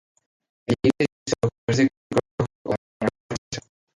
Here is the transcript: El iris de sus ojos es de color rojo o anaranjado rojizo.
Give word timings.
El 0.67 0.75
iris 0.81 0.95
de 0.97 1.05
sus 1.27 1.39
ojos 1.51 1.61
es 1.67 1.77
de 1.77 1.87
color 2.09 2.23
rojo 2.39 2.51
o 2.63 2.69
anaranjado 2.71 3.15
rojizo. 3.29 3.69